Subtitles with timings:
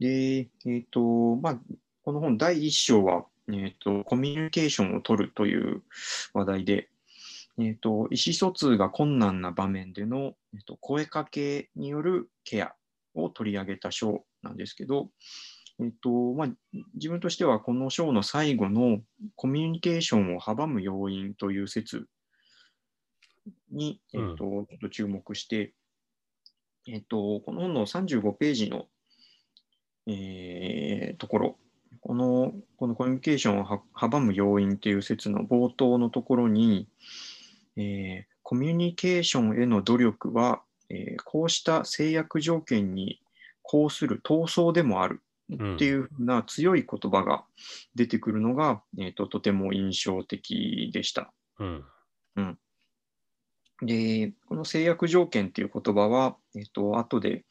[0.00, 1.60] で、えっ、と、まあ、
[2.02, 5.82] この本第1章は、えっ、と、コミュニケーションを取るという
[6.34, 6.88] 話題で、
[7.58, 12.74] えっ、と、意思疎通が困難な場面での、えっと声かけによるケア
[13.14, 15.10] を取り上げた章なんですけど、
[15.80, 16.48] えっとまあ、
[16.94, 19.00] 自分としてはこの章の最後の
[19.36, 22.06] コミュニケーションを阻む要因という説
[23.70, 25.72] に、えっと、ちょっと注目して、
[26.86, 28.86] えっと、この本の35ページの、
[30.10, 31.56] えーところ、
[32.00, 36.88] このこのコミュニケーションをは阻む要因という説の冒頭のところに、
[37.76, 43.20] えーコミュニケーションへの努力は、えーこうした制約条件に
[43.62, 45.20] 抗する闘争でもある
[45.52, 47.44] っていうふうな強い言葉が
[47.94, 51.32] 出てくるのが、えーととても印象的でした。
[52.36, 52.58] うん。
[53.82, 57.44] で、この制約条件っていう言葉は、えっと、後で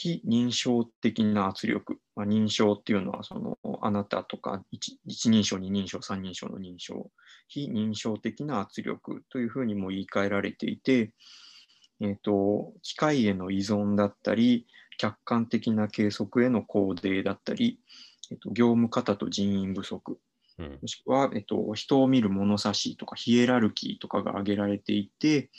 [0.00, 7.10] 非認証的な圧力、まあ、認証っていうのは、その、あなたとか一、一人称、二人称、三人称の認証、
[7.48, 11.10] 非認証的な圧力というふうにも言い換えられていて、
[12.00, 14.68] えっと、機械への依存だったり、
[14.98, 17.80] 客観的な計測への肯定だったり、
[18.30, 20.20] えっと、業務方と人員不足、
[20.58, 25.50] うんもしくは、えっと、人を見る物差しとかヒエラルキーとかが挙げられていて、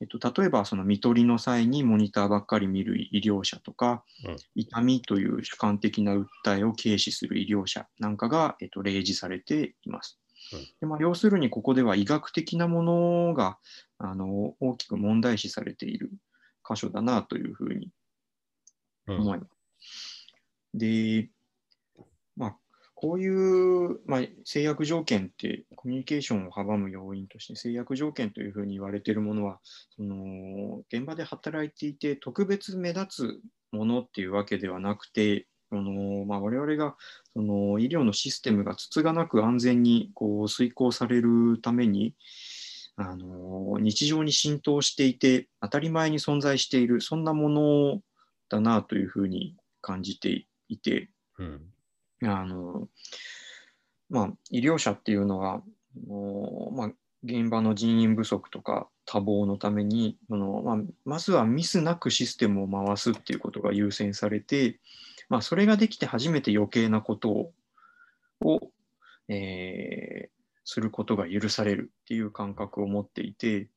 [0.00, 10.18] えっと、例えばその見取りの際にモニターばっかり見る医療者とか、うん痛みという主観的な訴えを軽視する医療者なんかが、えっと、例示されています。
[10.52, 13.58] うんでまあ、要するにここでは医学的なものが
[13.98, 16.10] あの大きく問題視されている
[16.68, 17.90] 箇所だなというふうに
[19.08, 19.56] うん思います。
[20.74, 21.35] で、まあ、
[22.96, 29.60] こういう、まあ、制約条件ってコミュニケーションを阻む要因として制約条件というふうに言われているものは
[29.94, 33.40] その現場で働いていて特別目立
[33.70, 36.96] つものっていうわけではなくてその、まあ、我々が
[37.34, 42.14] その医療のシステムがつつがなく安全にこう遂行されるために
[42.96, 48.00] あの日常に浸透していて当たり前に存在しているそんなもの
[48.48, 51.75] だなというふうに感じていてうん。
[52.22, 52.88] あの、
[54.08, 55.62] まあ、医療者っていうのは、あ
[56.08, 56.92] のまあ、
[57.24, 64.78] 現場の人員不足とか多忙のためにその、まあ、まずはミスなくシステムを回すっていうことが優先されて、
[65.28, 67.52] まあ、それができて初めて余計なことを
[68.42, 68.60] を、
[69.28, 73.68] えーすることが許されるっていう感覚を持っていて、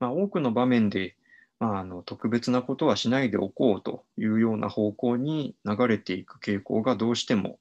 [0.00, 1.16] まあ、多くの場面で、
[1.60, 7.58] まあ、あの特別なことはしないでおこうというような方向に流れていく傾向がどうしても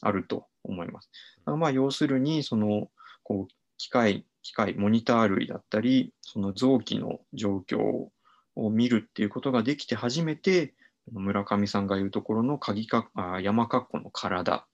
[0.00, 1.10] あると思います。
[1.44, 2.90] まあ要するにその
[3.22, 8.08] こう機械機械モニター類だったりその臓器の状況
[8.56, 10.74] を見るっていうことができて初めて
[11.12, 14.64] 村上さんが言うところの鍵かあ山括弧の体っ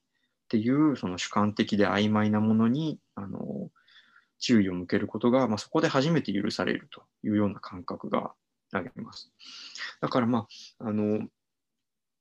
[0.48, 3.70] ていうその主観的で曖昧なものにあの
[4.38, 8.32] 注意を向けることが、まあ、そこで初めて許されるというような感覚が
[8.72, 9.32] あります。
[10.00, 10.46] だからま
[10.80, 11.26] ああの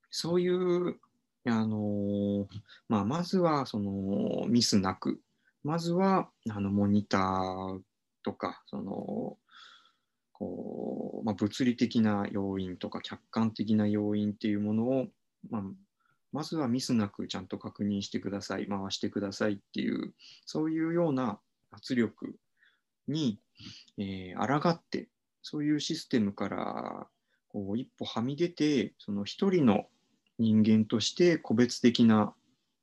[0.10, 1.00] そういう
[1.46, 2.48] あの
[2.88, 5.20] まあ、まずはそのミスなく、
[5.64, 7.80] まずはあのモニター
[8.24, 9.38] とか、その
[10.32, 15.08] こうまあ、物理的な要因とか客観的な要因っていうものを、
[15.50, 15.62] まあ、
[16.32, 20.14] まずはミスなくちゃんと確認してください、回してくださいっていう、
[20.46, 21.40] そういうような
[21.72, 22.36] 圧力
[23.08, 23.40] に、
[23.98, 25.08] えー抗って、
[25.42, 27.08] そういうシステムから
[27.50, 29.86] こう一歩はみ出て、その一人の
[30.40, 32.34] 人間として個別的な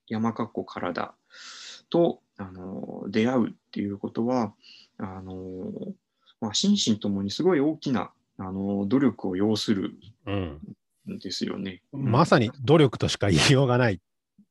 [0.09, 1.15] 山括弧体
[1.88, 4.55] とあの出会うっていうことは
[4.99, 5.72] あの、
[6.41, 9.94] まあ、心身ともにすごい大きなあの努力を要する
[10.27, 10.60] うん。
[11.09, 11.83] んですよね。
[11.93, 14.01] まさに努力としか言いようがない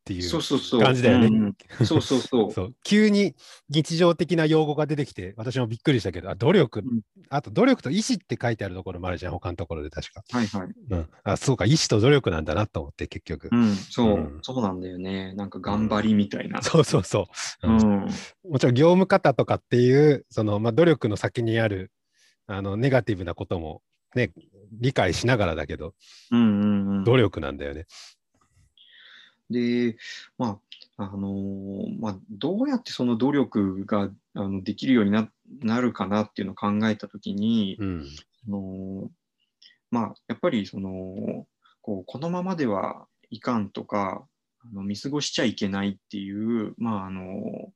[0.09, 1.53] っていうそうそうそう感じだよね。
[1.85, 2.51] そうそうそう。
[2.51, 3.35] そう急に
[3.69, 7.01] 日常的な用語が出てきて、私もびっくりしたけど、あ努力、うん
[7.31, 10.23] あと努力と意思って書いてあるところもあるじゃん、他のところで確か。
[10.31, 10.67] はいはい。
[10.89, 13.49] うん、あそうか、意思と努力なんだなと思って、結局。
[13.51, 15.33] うん、そう、うんそうなんだよね。
[15.33, 16.63] なんか頑張りみたいな。
[16.63, 17.27] そうそうそ
[17.63, 17.67] う。
[17.67, 18.09] ううんん、
[18.49, 21.91] もちろん業務方とかっていう、そのまあ、努力の先にある
[22.47, 23.83] あのネガティブなことも、
[24.15, 24.31] ね、
[24.71, 25.93] 理解しながらだけど、
[26.31, 27.03] うん、うんうん。
[27.03, 27.85] 努力なんだよね。
[29.49, 29.97] で、
[30.37, 30.59] ま
[30.97, 35.29] あ、あのーまあ、どうやってその努力があのできるようにな
[35.61, 38.07] なるかなっていうのを考えたときに、うん。
[38.47, 39.09] あの
[39.91, 41.47] まあ、やっぱりその
[41.81, 44.25] こうこのままではいかんとか
[44.61, 47.71] あの見過ごしちゃいけないっていう,、まああの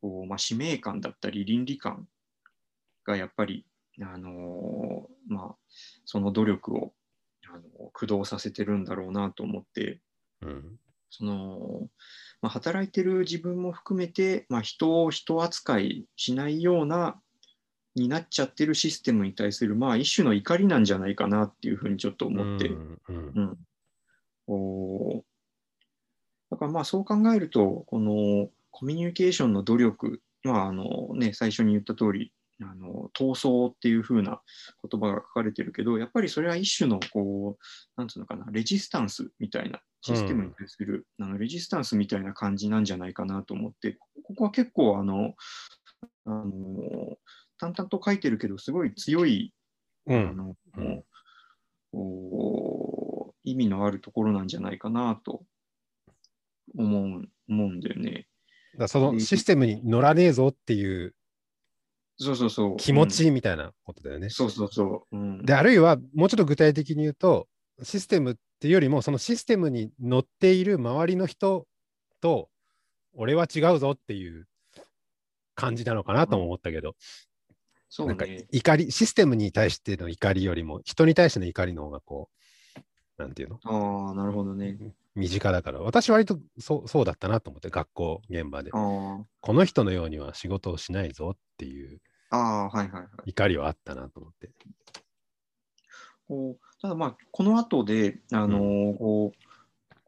[0.00, 2.06] こうまあ、使命感だったり倫理観
[3.04, 3.64] がやっぱり、
[4.02, 5.54] あのまあ、
[6.04, 6.92] その努力を
[7.48, 10.00] あの駆動させてるんだろうなと思って、うん。
[11.18, 11.88] その、
[12.42, 17.20] まあ、働いてる自分も含めて、まあ、人を人扱いしないような
[17.94, 25.22] になっちゃってるシステムに対する、まあ、一種の怒りなんじゃないかなっていうふうにちょっと思って、うんうんうん。
[26.50, 32.32] だからまあそう考えると、このコミュニケーションの努力、まああのね、最初に言った通り、
[32.62, 34.40] あの闘争っていう風な
[34.90, 45.34] 言葉が書かれてるけど、やっぱりそれは一種のこう、なんつうのかな、レジスタンスみたいな、システムに対する、あのレジスタンスみたいな感じなんじゃないかなと思って、ここは結構あの、
[46.24, 47.18] あの
[47.58, 49.52] 淡々と書いてるけど、すごい強い、
[50.08, 50.36] あうん。
[50.36, 51.04] のうん
[51.92, 55.44] こう意味のあるところなんじゃないかなと
[56.76, 58.26] 思う思うんだよね。
[58.76, 61.14] だそのシステムに乗らねえぞっていう
[62.18, 62.76] そうそうそう。
[62.76, 64.30] 気持ちみたいなことだよねうん。
[64.30, 65.16] そうそうそう。
[65.16, 67.48] うん、で、あるいはもうちょっと具体的に言うと、
[67.82, 71.66] システムっていうよりも、そのシステムに乗っている周りの人
[72.20, 72.48] と、
[73.14, 74.46] 俺は違うぞっていう
[75.54, 76.94] 感じなのかなとも思ったけど、
[77.98, 78.46] なんかそうね。
[78.50, 82.30] 怒り、システムに対しての怒りよりも、人に対しての怒りの方がこ
[83.18, 83.60] う、なんていうの？
[83.64, 84.76] ああ、なるほどね。
[85.16, 88.70] 身近だから、私割とそうそうだったなと思って、学校現場で。
[88.72, 92.00] あこの人のようには仕事をしないぞっていう。
[93.24, 94.50] 怒りはあったなと思って。
[96.28, 99.46] こうただまあ、この後で、あのーこう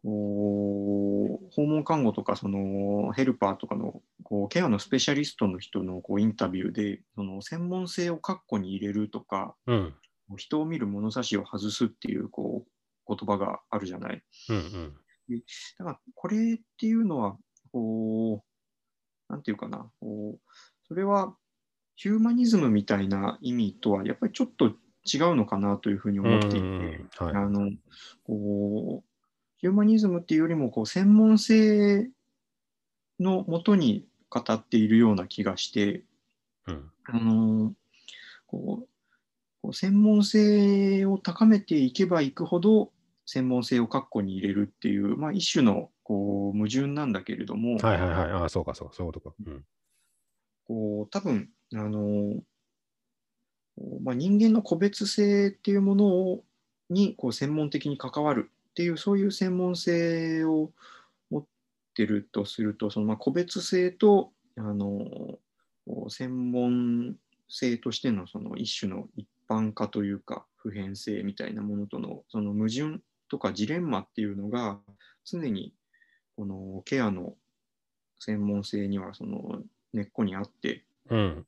[0.02, 9.94] こう訪問看護とかそのヘルパーとかのこうケアのスペシャリストの人のこうインタビューでその専門性を括弧に入れるとかうん、
[10.37, 12.70] 人を見る物差しを外すっていうこう
[13.08, 14.22] 言葉があるじゃない。
[14.50, 15.43] うん、うん。
[15.78, 17.37] だからこれっていうのは
[17.72, 18.44] こ
[19.28, 20.40] うなんていうかなこう
[20.87, 21.34] それは
[21.96, 26.58] ヒューマニズムみたいな意味とはやっぱりちょっと違うのかなというふうに思っていて。
[26.58, 27.72] うんうんうんはいあの
[28.25, 29.08] こう
[29.60, 32.08] ヒューマニズムっていうよりもこう専門性
[33.19, 36.05] のもとに語っているような気がして、
[36.66, 37.72] うんあの
[38.46, 38.88] こう
[39.62, 42.93] こう専門性を高めていけばいくほど
[43.31, 48.31] 専門性を括弧に入れるっていう、まあ、一種のこう矛盾なんだけれども、はいはいはい。
[48.31, 49.37] ああ、そうかそうか、そういうことか。
[49.47, 49.65] うん。
[50.67, 52.37] こう多分あの、
[54.03, 56.45] まあ、人間の個別性っていうものを
[56.89, 60.71] にこう専門的に関わるっていうそういう専門性を
[61.31, 61.45] 持っ
[61.95, 65.39] てるとするとそのまあ個別性とあの
[66.09, 67.17] 専門
[67.51, 74.79] 性としてのその一種の一般化というか普遍性みたいなものとのその矛盾とかジレンマっていうのが
[75.25, 75.73] 常に
[76.37, 77.35] このケアの
[78.19, 79.61] 専門性にはその
[79.93, 81.47] 根っこにあって、うん。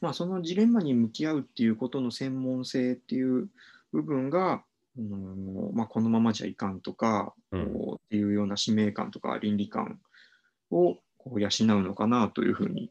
[0.00, 3.48] まあ、そのジレンマに向き合うっていうことの専門性っていう
[3.92, 4.62] 部分が、
[4.98, 9.98] うんまあ、このままじゃいかんとか、うんっていうような使命感とか倫理観
[10.70, 11.50] をこう養う
[11.82, 12.90] のかなというふうに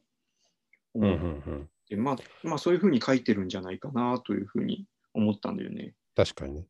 [0.94, 1.04] うん。
[1.04, 1.24] う思っん。
[1.24, 1.70] うん。
[1.90, 5.94] て、まあまあ、そういうふうに書いてるんじゃないかなというふうに思ったんだよね。
[6.16, 6.66] 確かにね。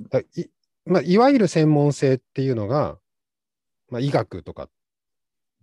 [0.00, 0.24] だい
[0.86, 2.98] まあ、いわゆる専門性っていうのが、
[3.90, 4.68] まあ、医学とか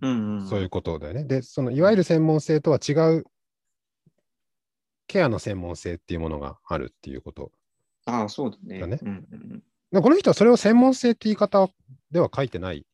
[0.02, 1.24] うんうん、そういうことだよね。
[1.24, 3.26] で、そのいわゆる専門性とは違う
[5.08, 7.52] ケアの専門性っていうものがあるっていうこと。
[8.06, 8.80] ああ、そうだね。
[8.80, 11.70] だねうんうんでこの人はそれを専門性って言い方
[12.12, 12.86] では書いてない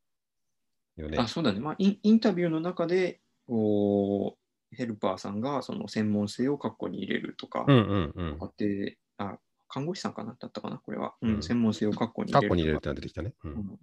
[0.96, 1.28] よねうん、あ。
[1.28, 2.00] そうだね、まあイン。
[2.04, 4.38] インタビューの中でこ
[4.72, 8.38] うヘルパーさんがその専門性を括弧に入れるとか、うんうんうん。
[8.42, 9.38] あってあ
[9.74, 11.16] 看護師さんかなだったかな、これは。
[11.24, 12.42] ううんん、専門性を括弧に入れるとか。
[12.42, 13.34] カッコに入れるってのが出てきたね。
[13.44, 13.80] ううんん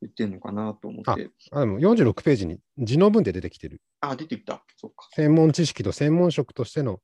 [0.00, 1.30] 言ってんのかなと思って。
[1.50, 3.82] あでも46ページに字の文で出てきてる。
[4.00, 4.62] あ、出てきた。
[4.76, 5.08] そうか。
[5.16, 7.00] 専門知識と専門職としての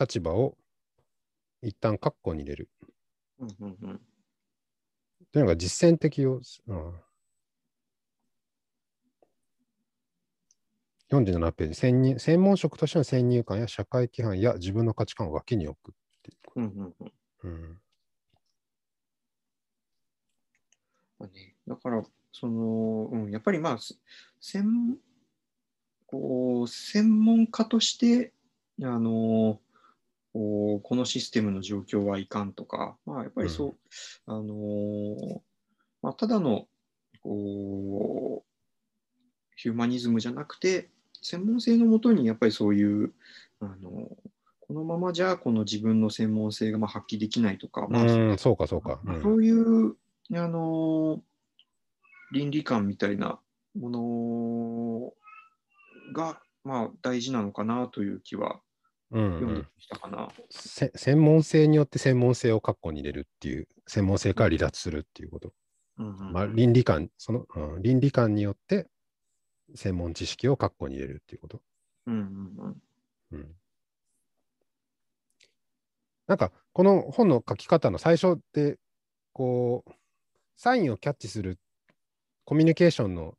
[0.00, 0.56] 立場を
[1.60, 2.70] 一旦カッコに入れる。
[3.38, 4.00] うんうんうん。
[5.30, 6.94] というのが実践的を、うん、
[11.10, 16.60] 47ページ先入、専門職としての先入観や社会規範や自分の価値観を脇に置くっていう。
[16.60, 17.12] うんうんうん。
[17.44, 17.78] うん。
[21.18, 22.02] まあね、だから、
[22.32, 23.94] その、うん、やっぱりまあ、せ
[24.40, 24.96] 専
[26.06, 28.32] こう専門家として、
[28.82, 29.60] あの
[30.32, 33.74] こうこのシステムの状況はいかんとか、まあ、やっぱりそう、
[34.26, 35.42] あの
[36.02, 36.66] まあ、ただの
[37.22, 40.90] こうヒューマニズムじゃなくて、
[41.22, 43.12] 専門性のもとにやっぱりそういう、
[43.60, 44.08] あの
[44.72, 49.00] このままじゃこの自分の専門性がまあ発揮できないとか、まあうん、そうか、そうか。
[49.04, 49.96] うんまあそういう、
[50.34, 51.20] あの
[52.32, 53.38] 倫理観みたいな
[53.78, 55.12] もの
[56.14, 58.60] が、まあ、大事なのかなという気は
[59.10, 60.28] うん読んでうんきたかな。
[60.48, 65.52] せ専門性によって専門性をカッコに入れるっていう、専門性から離脱するっていうこと。
[65.98, 68.88] うんうんまあ、倫理観、その、うん倫理観によって
[69.74, 71.60] 専門知識を括弧に入れるっていうこと。
[72.06, 72.24] うんうんう
[72.68, 72.82] ん
[73.32, 73.54] うん、
[76.26, 78.78] なんか、この本の書き方の最初って、
[79.32, 79.92] こう、
[80.56, 81.58] サインをキャッチする、
[82.44, 83.34] コミュニケーションの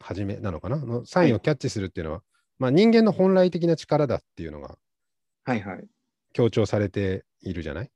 [0.00, 0.76] 始めなのかな？
[0.76, 2.22] のサインをキャッチするっていうのは、
[2.58, 4.76] まあ、人間の本来的な力だっていうのが
[5.44, 5.86] はいはい。
[6.32, 7.90] 強調されているじゃない？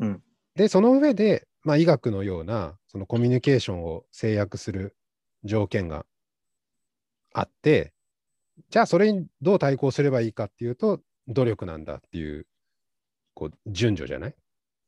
[0.00, 0.22] うん。
[0.56, 4.96] で、その上で、まあ、医学のようなそのコミュニケーションを制約する
[5.44, 6.06] 条件が
[7.32, 7.92] あって、
[8.70, 12.46] じゃあそれにどう対抗すればいいかっていうと、努力なんだっていう、
[13.34, 14.34] こう、順序じゃない？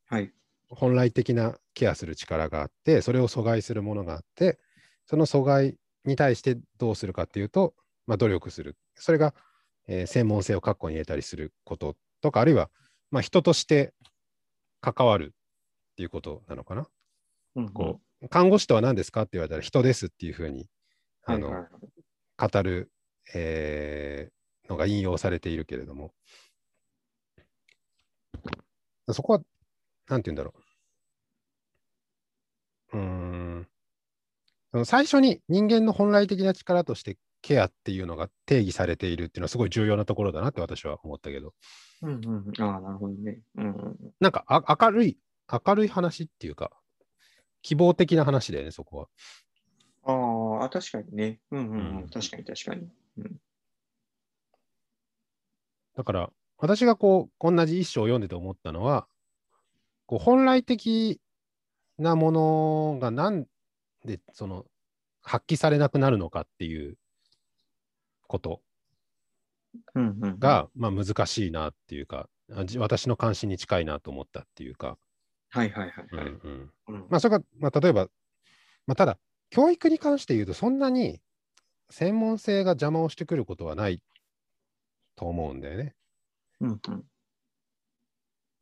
[0.06, 0.32] はい。
[0.68, 4.58] 本来的なケアする力があって、それを阻害するものがあって、
[5.04, 7.74] その阻害に対してどうするかっていうと、
[8.06, 8.76] まあ、努力する。
[8.94, 9.34] それが、
[9.88, 12.70] えー専門性を確保に入れたりすることとか、あるいは、
[13.10, 13.94] まあ、人として
[14.80, 15.34] 関わる
[15.92, 16.88] っていうことなのかな？
[17.56, 20.68] うんうんこう看護師とは何ですかって言われたら人ですっていうふうに
[21.24, 22.90] あの、はいはいはい語る、
[23.34, 24.36] えー
[24.68, 26.12] のが引用されているけれども、
[29.12, 29.40] そこは、
[30.08, 30.54] なんて言うんだろ
[32.92, 32.98] う。
[32.98, 33.04] うー
[34.82, 34.84] ん。
[34.84, 41.54] 最初に人間の本来的な力としてケアっていうのが定義されているっていうのはすごい重要なところだなって私は思ったけど、
[42.02, 42.62] うんうんうん。
[42.62, 43.40] ああ、なるほどね。
[43.56, 45.18] うんうんなんかあ明るい、
[45.66, 46.70] 明るい話っていうか、
[47.62, 49.08] 希望的な話だよね、そこは。
[50.60, 51.40] ああ、確かにね。
[51.50, 52.08] うんうんううんん。
[52.08, 52.88] 確かに確かに。
[55.96, 59.06] だから、私がこう、同じ一章を読んでて思ったのは、
[60.06, 61.20] こう本来的
[61.98, 63.46] なものがなん
[64.04, 64.64] で、その、
[65.22, 66.96] 発揮されなくなるのかっていう
[68.26, 68.62] こと。
[70.38, 72.28] が、まあ難しいなっていうか、
[72.78, 74.98] 私の関心に近いなと思ったっていうか、
[75.50, 76.28] はいはいはいうんはい。
[76.28, 78.08] うんうんまあそれが、まあ例えば、
[78.86, 79.18] まあただ、
[79.50, 81.20] 教育に関して言うと、そんなに
[81.90, 84.00] 専門性が邪魔をしてくることはない
[85.16, 85.94] と思うんだよね。
[86.60, 87.06] うんうん。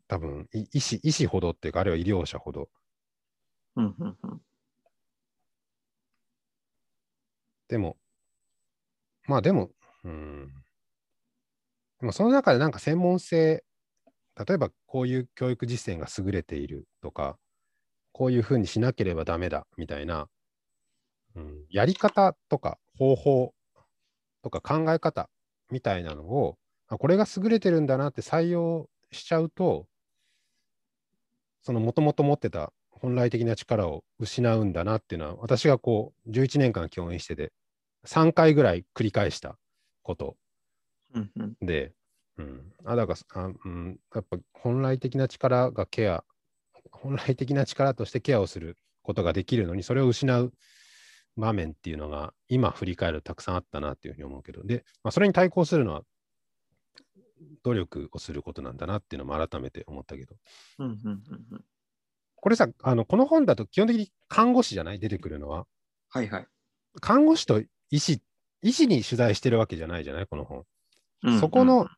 [0.09, 2.71] 多分い医師、医師ほどっていうか、あるいは医療者ほど。
[3.77, 4.41] うんうんうん。
[7.69, 7.97] でも、
[9.27, 9.71] まあでも、
[10.05, 10.65] うん。
[12.01, 13.65] でもその中でなんか専門性、
[14.47, 17.39] 例えばこういう教育実践が優れているとか、
[18.13, 20.29] こういうふうにしなければダメだみたいな、
[21.35, 23.55] うん、やり方とか方法
[24.43, 25.31] とか考え方
[25.71, 29.87] みたいなのを、あこれが優れてるんだなって採用しちゃうと、
[31.63, 37.53] そのもともと持ってた本来的な力を失うんだなっていうのは、私がこう、11年間教員してて、
[38.07, 39.57] 3回ぐらい繰り返した
[40.03, 40.37] こと
[41.15, 41.67] うんうん。
[41.67, 41.93] で、
[42.37, 46.25] うん、あだからあ、うん、やっぱ本来的な力がケア、
[46.91, 50.53] 本来的な力としてケアをすることができるのに、それを失う
[51.37, 56.03] 場面っていうのが、今振り返るとたくさんあったなっていうふうに思うけど、で、まあ、それに対抗するのは、
[57.63, 60.37] 努力をすることなんだなっていうのも改めて思ったけど、
[60.79, 61.23] うんうんうん
[61.53, 61.65] うん。
[62.37, 65.67] これさ、あのこの本だと基本的に看護師じゃない出てくるのは。
[66.11, 66.47] はいはい。
[67.01, 68.21] 看護師と医師、
[68.63, 70.27] 医師に取材してるわけじゃないじゃない？
[70.27, 70.65] この本。
[71.23, 71.89] うんうんそこの、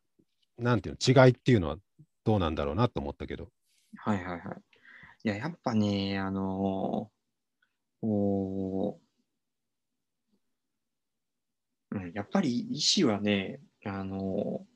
[0.57, 1.76] なんていうの、違いっていうのは
[2.25, 3.50] どうなんだろうなと思ったけど。
[3.97, 4.62] はいはいはい。
[5.25, 8.97] いや、やっぱね、あのーおー
[11.91, 14.75] うん、やっぱり医師はね、あのー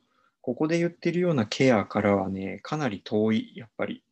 [0.51, 4.03] ここで言ってるようなケアからはね、かなり遠い、やっぱり。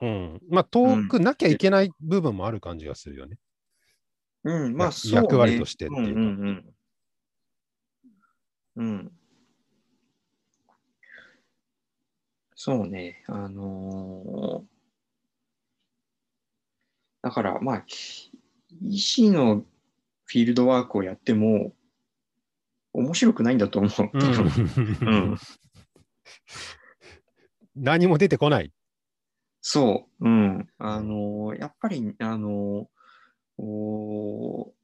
[0.00, 0.40] うん。
[0.48, 3.36] まあ、遠くなきゃいけない部分もある感じがするよね。
[4.44, 5.16] うん、まあ、やそう、ね。
[5.16, 6.74] 役割としてっていうかうんうん
[8.76, 8.84] うん。
[8.86, 9.12] うん。
[12.54, 14.78] そうね、あのー
[17.22, 17.84] だから、まあ、
[18.88, 19.64] 医師の
[20.26, 21.72] フィールドワークをやっても、
[22.92, 23.90] 面白くないんだと思う。
[23.90, 25.38] 多分うん
[27.76, 28.72] 何も出てこない。
[29.60, 30.68] そう、うん。
[30.78, 34.78] あのーやっぱり、あのーおー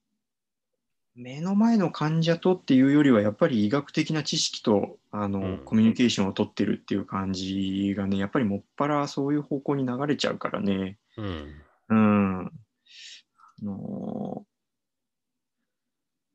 [1.17, 10.99] 目の前の患者とっていうよりは、やっぱり医学的な知識と、あのーうんコミュニケーションを取ってるっていう感じがね、やっぱりもっぱらそういう方向に流れちゃうからね。
[11.17, 11.63] うん。
[11.89, 12.47] うん。
[12.47, 12.51] あ
[13.63, 14.55] のー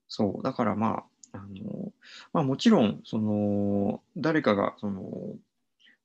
[0.07, 1.91] そう、だからまあ、あの
[2.33, 5.35] まあもちろん、その、誰かが、その、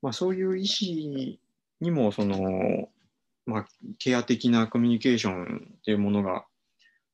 [0.03, 1.41] まあそういう医師
[1.81, 2.89] にも、その、
[3.47, 3.67] まあ、
[3.99, 6.47] ケア的なコミュニケーションっていうものが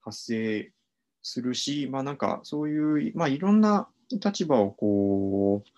[0.02, 0.72] 発生
[1.22, 5.70] するし、まあなんかそういう、まあいろんな立場をこう、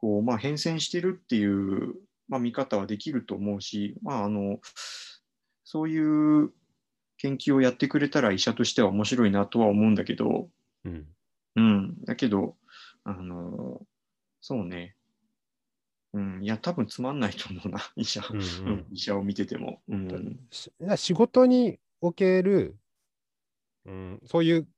[0.00, 1.94] こう、まあ変遷してるっていう、
[2.28, 4.60] まあ見方はできると思うし、まああの、
[5.64, 6.50] そういう
[7.18, 10.48] 研究をやってくれたら医者としては面白いなとは思うんだけど、
[10.88, 11.06] うん。
[11.56, 12.56] うん、だけど、
[13.04, 13.80] あの
[14.40, 14.94] そうね。
[16.14, 18.22] うん、いや、多分つまんないと思うな、 医者。
[18.30, 18.42] うんう
[18.76, 19.82] ん医者を見てても。
[19.88, 20.40] うん。
[20.50, 22.78] し仕事における、
[23.84, 24.68] うん、そういう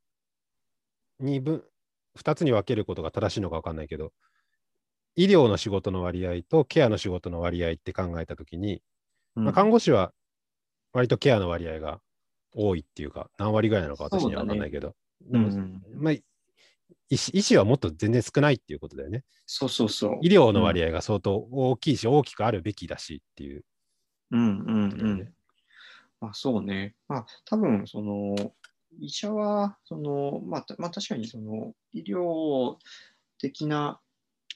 [1.21, 1.65] 二分、
[2.17, 4.13] 二つに分けることが正しいのか分かんないけど、
[5.17, 8.83] 医療の仕事の割合とケアの仕事の割合って考えたときに、
[9.37, 10.13] うんまあ、看護師は
[10.93, 12.01] 割とケアの割合が
[12.55, 14.95] 多いっていうか、何割ぐらいなのか私には分かんないけど、
[15.95, 16.15] まあ、
[17.09, 19.25] 医師医師はもっと全然少ないっていうことだよね。
[19.47, 20.19] そうそうそう。
[20.23, 23.65] 医療の割合が相当大きいし、大きくあるべきだしっていう
[24.31, 25.35] うんうんうん。。
[26.21, 26.95] まあそうね。
[27.09, 28.37] まあ多分その
[29.01, 32.77] 医者はその、まあ、たまあ確かにその医療
[33.39, 34.01] 的な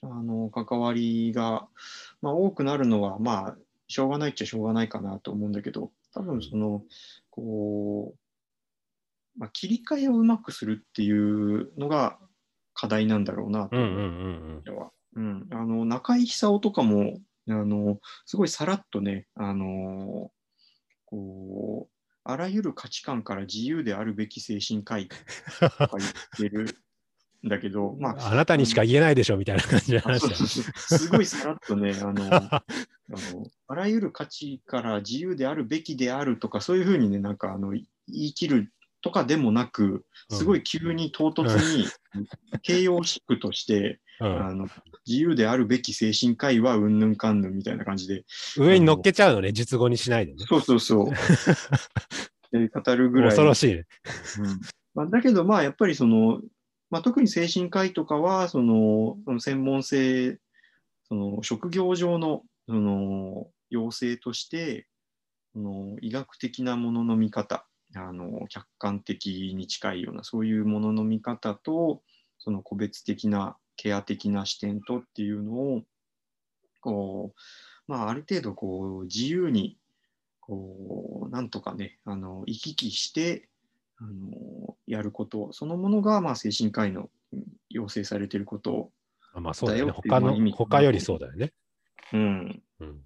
[0.03, 1.67] あの関わりが、
[2.21, 3.57] まあ、多くなるのはまあ
[3.89, 6.83] しょうがないっちゃしょうがないかなと思うんだけど多分その
[7.31, 8.19] こう、
[9.37, 12.19] まあ、切り替えをうまくするっていうのが
[12.73, 14.93] 課題なんだろうなと。
[15.87, 20.31] 中井久夫とかもあのすごいさらっとねあの
[21.05, 26.65] こうあらゆる価値観から自由であるべき精神科医とか言ってる
[27.45, 32.65] んだけど、 まあ、あなたにしか言えないでしょみたいな感じのあ話すごいさらっとねあのあ
[33.11, 38.73] のあらゆる価値から自由であるべきであるとかそういうふうにねなんかあのい言い切る
[39.05, 41.45] とかでもなくすごい急に唐突
[41.77, 41.85] に
[42.63, 44.69] 形容詞句として、うんあの
[45.07, 48.25] 自由であるべき精神科医はうんぬんかんぬんみたいな感じで、
[48.57, 50.39] 上に乗っけちゃうのね、術後にしないでね。
[50.49, 51.11] そうそうそう。
[52.53, 53.29] で語るぐらい。
[53.31, 53.87] 恐ろしいね。
[54.39, 54.61] うん
[54.95, 56.41] まあ、だけど、まあ、やっぱりその、
[56.89, 60.39] まあ、特に精神科医とかは、その、その専門性、
[61.09, 64.87] その職業上の、その、要請として、
[65.53, 72.03] その医学的なものの見方、あの、客観的に近いような、そういうものの見方と、
[72.39, 75.83] その個別的な、ケア的な視点とっていうのを、
[76.81, 77.35] こ
[77.89, 79.79] う、まあ、ある程度、こう、自由に、
[80.41, 83.49] こう、なんとかね、あの、行き来して、
[83.97, 88.91] あのやることそのものが、まあ、精神科医のうん要請されていること、
[89.33, 89.93] あまあそうだよね。
[89.93, 91.53] 他の、他よりそうだよね。
[92.13, 93.01] うん、うん。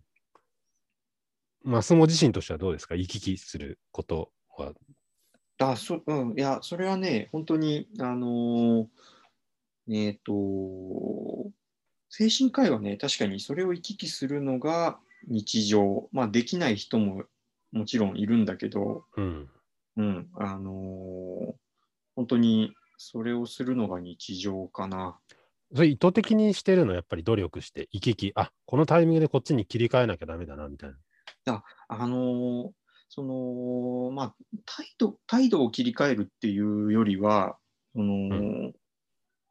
[1.63, 2.95] まあ、相撲自身としてはどうですか？
[2.97, 4.73] 行き来することは。
[5.61, 8.87] あそうん、いや、それはね、本当に、あのー
[9.91, 11.51] えっ、と、
[12.11, 17.25] 精神科医はね、確かにそれを行き来するのが日常、まあ、できない人も
[17.73, 19.51] もちろんいるんだけど、うん。
[19.97, 21.55] うん、あのー
[22.15, 25.21] 本当にそれをするのが日常かな。
[25.73, 30.91] それ意図的にしてるのやっぱり努力して行き来、あこのタイミングでこっちに切り替えなきゃダメだなみたい
[31.47, 31.63] な。
[31.87, 32.71] あのー
[33.09, 34.35] その、まあ、
[34.67, 37.57] 態度、態度を切り替えるっていうよりは、
[37.95, 38.75] その、う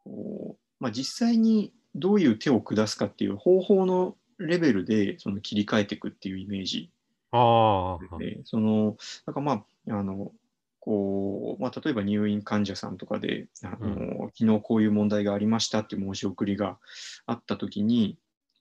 [0.03, 6.91] こうまあ、実際にどういう手を下すかっていう方法のレベルでその切り替えていくっていうイメージ
[7.31, 10.31] ああ、で、その、なんかまあ、あの、
[10.79, 16.77] こう、まあ、例えば入院患者さんとかで、あの、昨日こういう問題がありましたって申し送りが
[17.25, 18.17] あったときに、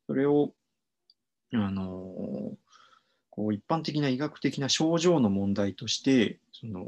[0.06, 0.52] それを、
[1.52, 2.56] あの、
[3.37, 6.87] こう一般的な医学的な症状の問題として、その、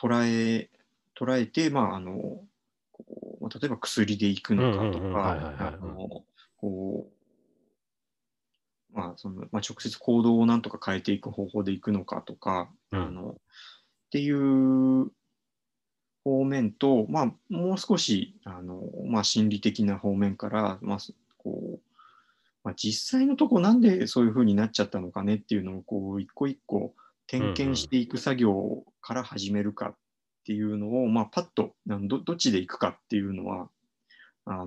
[0.00, 0.70] 捉え、
[1.18, 2.12] 捉えて、まあ、あの、
[2.92, 6.24] こうまあ例えば薬で行くのかとか、はいあの
[6.56, 7.10] こ
[8.94, 13.02] う、まあ、その、まあ、直接行動をなんとか変えていく方法でいくのかとか、うん。
[13.02, 13.34] あの、っ
[14.10, 15.10] ていう
[16.24, 20.98] 方面と、まあ、もう少し、あの、まあ、心理的な方面から、まあ、
[22.66, 26.96] まあ、実際のとこなんでそういうふうになっちゃったのかねっていうのを、こう、一個一個
[27.28, 29.96] 点検していく作業から始めるかっ
[30.44, 33.70] ていうのを、まあ、パッとなんど、どっちでいくかっていうのは、
[34.46, 34.66] あ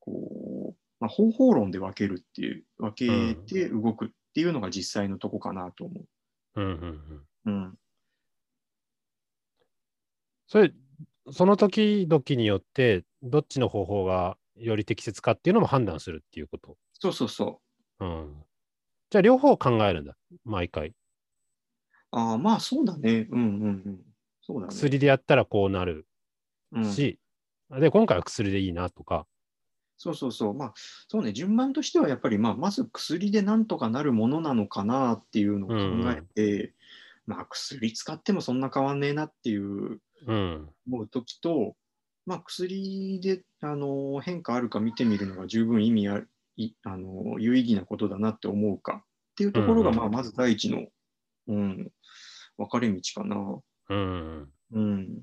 [0.00, 6.00] こう、まあ、方法論で分けるっていう、分けて動くっていうのが実際のとこかなと思
[6.54, 6.80] うんうんうん。
[6.80, 7.26] う。
[7.44, 7.78] うん。
[10.46, 10.72] それ、
[11.30, 16.78] その時々によって、どっちの方法がより適切かっていうのも判断するっていうこと？
[16.98, 17.60] そうそうそ
[18.00, 18.04] う。
[18.04, 18.44] うん。
[19.10, 20.94] じゃあ、両方考えるんだ、毎回。
[22.10, 23.26] ああ、まあそうだね。
[23.30, 24.00] うんうんうん。
[24.40, 24.74] そうだね。
[24.74, 26.06] 薬でやったらこうなる
[26.72, 27.18] うん、し、
[27.70, 29.26] で、今回は薬でいいなとか。
[29.98, 30.54] そうそうそう。
[30.54, 30.72] まあ
[31.08, 35.76] そうね、順番としてはやっぱり、まあ、まず薬でなんとかなるものなのかなっていうのを考
[36.10, 36.74] えて、
[37.26, 40.68] まあ薬使ってもそんな変わんねえなっていううん。
[40.86, 41.76] 思うときと、
[42.26, 46.26] まあ薬であの変化あるか見てみるのが十分意味ある、い
[46.84, 50.86] あの有意義なことだなって思うかっていうところが、まあ、まず第一の、
[51.48, 51.90] うん、
[52.56, 53.60] 分かれ道かな。
[53.88, 54.48] うん。
[54.72, 55.22] うん。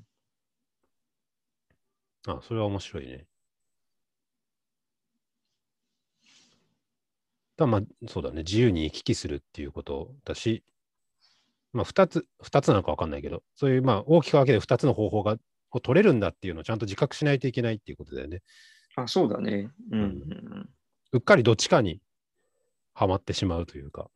[2.26, 3.26] あ、それは面白いね。
[7.56, 8.38] だまあ、そうだね。
[8.38, 10.64] 自由に行き来するっていうことだし、
[11.72, 15.36] まあ、二つ、二つなのか分かんないけど、そういう、まあ、大きく分けて二つの方法が、
[15.70, 18.42] を取れるんだっていうのをちゃんと自覚しないといけないっていうことだよね。
[18.94, 19.70] あ、そうだね。
[19.90, 20.00] うん。
[20.00, 20.68] ううんん
[21.14, 22.00] うっかりどっちかに
[22.92, 24.10] はまってしまうというか、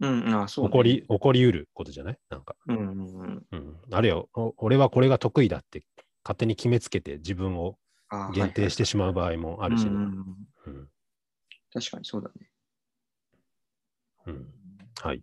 [0.00, 0.68] うん、うん、あ、そう、ね。
[0.68, 2.18] 起こり、起こりうることじゃない？
[2.28, 2.54] なんか。
[2.66, 3.46] うんうんうん。
[3.50, 3.76] うん。
[3.90, 5.82] あるいは、お俺はこれが得意だって
[6.22, 7.78] 勝手に決めつけて自分を
[8.10, 9.90] あ限定してしまう場合もあるしね。
[9.92, 10.88] うん
[11.72, 12.50] 確かにそうだね。
[14.26, 14.54] うん
[15.00, 15.22] はい。